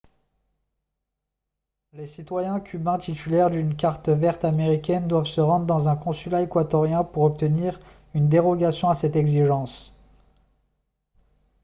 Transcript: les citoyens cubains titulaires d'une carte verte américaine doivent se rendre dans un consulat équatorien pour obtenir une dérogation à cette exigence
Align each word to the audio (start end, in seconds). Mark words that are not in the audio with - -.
les 1.93 2.07
citoyens 2.07 2.59
cubains 2.59 2.97
titulaires 2.97 3.51
d'une 3.51 3.75
carte 3.75 4.09
verte 4.09 4.43
américaine 4.45 5.07
doivent 5.07 5.25
se 5.27 5.41
rendre 5.41 5.67
dans 5.67 5.89
un 5.89 5.95
consulat 5.95 6.41
équatorien 6.41 7.03
pour 7.03 7.21
obtenir 7.21 7.79
une 8.15 8.27
dérogation 8.27 8.89
à 8.89 8.95
cette 8.95 9.15
exigence 9.15 9.93